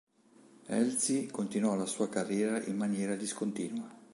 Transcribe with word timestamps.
Elsie 0.67 1.27
continuò 1.29 1.75
la 1.75 1.85
sua 1.85 2.09
carriera 2.09 2.59
in 2.63 2.75
maniera 2.75 3.13
discontinua. 3.13 3.87